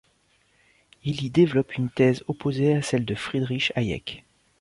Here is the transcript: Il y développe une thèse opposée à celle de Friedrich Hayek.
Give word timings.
Il 1.03 1.23
y 1.23 1.29
développe 1.29 1.77
une 1.77 1.91
thèse 1.91 2.23
opposée 2.27 2.73
à 2.75 2.81
celle 2.81 3.05
de 3.05 3.13
Friedrich 3.13 3.71
Hayek. 3.75 4.25